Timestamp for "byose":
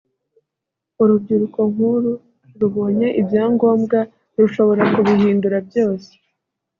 5.67-6.09